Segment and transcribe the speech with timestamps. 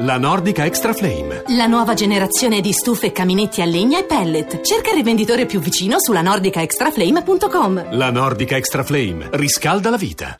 [0.00, 1.42] La Nordica Extra Flame.
[1.56, 4.60] La nuova generazione di stufe, caminetti a legna e pellet.
[4.60, 7.96] Cerca il rivenditore più vicino sulla nordicaextraflame.com.
[7.96, 10.36] La Nordica Extra Flame riscalda la vita.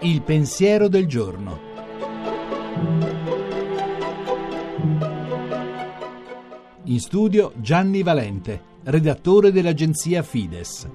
[0.00, 1.60] Il pensiero del giorno.
[6.84, 10.88] In studio Gianni Valente, redattore dell'agenzia Fides.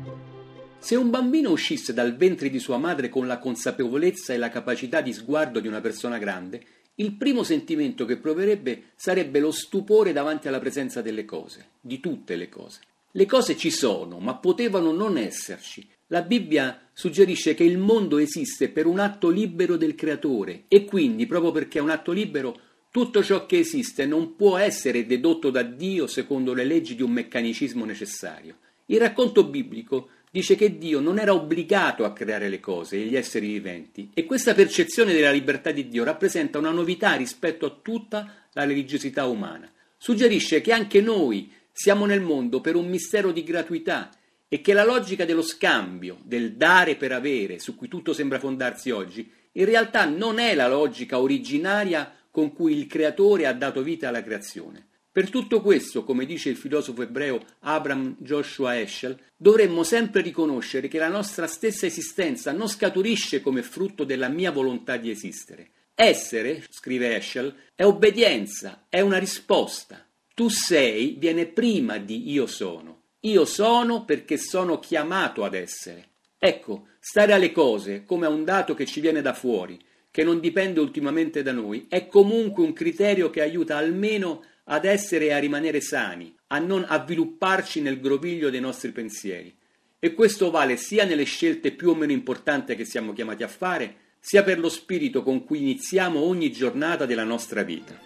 [0.87, 5.01] Se un bambino uscisse dal ventre di sua madre con la consapevolezza e la capacità
[5.01, 6.63] di sguardo di una persona grande,
[6.95, 12.37] il primo sentimento che proverebbe sarebbe lo stupore davanti alla presenza delle cose, di tutte
[12.37, 12.79] le cose.
[13.11, 15.85] Le cose ci sono, ma potevano non esserci.
[16.07, 21.25] La Bibbia suggerisce che il mondo esiste per un atto libero del creatore e quindi,
[21.25, 22.57] proprio perché è un atto libero,
[22.91, 27.11] tutto ciò che esiste non può essere dedotto da Dio secondo le leggi di un
[27.11, 28.59] meccanicismo necessario.
[28.85, 33.15] Il racconto biblico dice che Dio non era obbligato a creare le cose e gli
[33.15, 38.45] esseri viventi e questa percezione della libertà di Dio rappresenta una novità rispetto a tutta
[38.53, 39.67] la religiosità umana.
[39.97, 44.11] Suggerisce che anche noi siamo nel mondo per un mistero di gratuità
[44.47, 48.91] e che la logica dello scambio, del dare per avere, su cui tutto sembra fondarsi
[48.91, 54.09] oggi, in realtà non è la logica originaria con cui il creatore ha dato vita
[54.09, 54.86] alla creazione.
[55.17, 60.99] Per tutto questo, come dice il filosofo ebreo Abraham Joshua Heschel, dovremmo sempre riconoscere che
[60.99, 65.69] la nostra stessa esistenza non scaturisce come frutto della mia volontà di esistere.
[65.95, 70.05] Essere, scrive Heschel, è obbedienza, è una risposta.
[70.35, 73.01] Tu sei viene prima di io sono.
[73.21, 76.09] Io sono perché sono chiamato ad essere.
[76.37, 79.79] Ecco, stare alle cose come a un dato che ci viene da fuori,
[80.11, 84.85] che non dipende ultimamente da noi, è comunque un criterio che aiuta almeno a ad
[84.85, 89.55] essere e a rimanere sani, a non avvilupparci nel groviglio dei nostri pensieri.
[89.99, 93.95] E questo vale sia nelle scelte più o meno importanti che siamo chiamati a fare,
[94.19, 97.97] sia per lo spirito con cui iniziamo ogni giornata della nostra vita.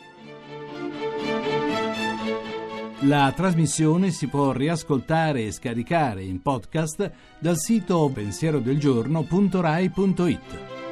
[3.05, 10.90] La trasmissione si può riascoltare e scaricare in podcast dal sito pensierodelgiorno.rai.it.